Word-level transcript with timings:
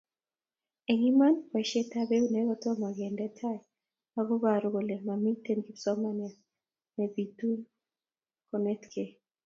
Eng 0.91 1.03
iman 1.11 1.35
boisietab 1.51 2.09
eunek 2.15 2.45
kotomo 2.49 2.87
kende 2.97 3.27
tai 3.39 3.57
ak 4.19 4.25
koboru 4.29 4.67
kole 4.75 4.95
mamitei 5.07 5.63
kipsomaniat 5.65 6.35
nebitunat 6.97 7.67
konetkei 8.49 9.11